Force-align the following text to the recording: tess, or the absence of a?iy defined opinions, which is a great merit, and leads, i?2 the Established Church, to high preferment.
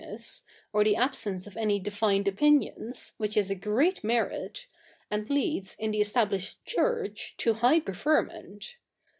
tess, 0.03 0.45
or 0.73 0.83
the 0.83 0.95
absence 0.95 1.45
of 1.45 1.55
a?iy 1.55 1.77
defined 1.77 2.27
opinions, 2.27 3.13
which 3.17 3.37
is 3.37 3.51
a 3.51 3.55
great 3.55 4.03
merit, 4.03 4.65
and 5.11 5.29
leads, 5.29 5.77
i?2 5.79 5.91
the 5.91 6.01
Established 6.01 6.65
Church, 6.65 7.35
to 7.37 7.53
high 7.53 7.79
preferment. 7.79 8.77